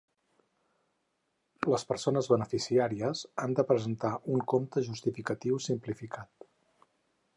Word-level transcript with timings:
Les 1.73 1.83
persones 1.91 2.29
beneficiàries 2.31 3.21
han 3.43 3.55
de 3.59 3.67
presentar 3.73 4.13
un 4.37 4.45
compte 4.55 4.85
justificatiu 4.89 5.61
simplificat. 5.71 6.49